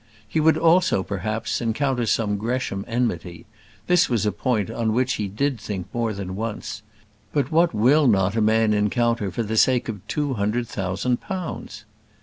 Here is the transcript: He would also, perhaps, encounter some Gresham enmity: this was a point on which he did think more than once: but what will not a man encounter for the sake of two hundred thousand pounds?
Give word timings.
He 0.27 0.39
would 0.39 0.57
also, 0.57 1.03
perhaps, 1.03 1.61
encounter 1.61 2.07
some 2.07 2.37
Gresham 2.39 2.83
enmity: 2.87 3.45
this 3.85 4.09
was 4.09 4.25
a 4.25 4.31
point 4.31 4.71
on 4.71 4.93
which 4.93 5.13
he 5.21 5.27
did 5.27 5.59
think 5.59 5.85
more 5.93 6.11
than 6.11 6.35
once: 6.35 6.81
but 7.31 7.51
what 7.51 7.71
will 7.75 8.07
not 8.07 8.35
a 8.35 8.41
man 8.41 8.73
encounter 8.73 9.29
for 9.29 9.43
the 9.43 9.57
sake 9.57 9.89
of 9.89 10.01
two 10.07 10.33
hundred 10.33 10.67
thousand 10.67 11.17
pounds? 11.21 11.85